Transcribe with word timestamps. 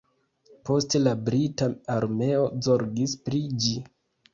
Poste 0.69 1.01
la 1.03 1.13
brita 1.29 1.69
armeo 1.99 2.43
zorgis 2.71 3.19
pri 3.25 3.49
ĝi. 3.67 3.81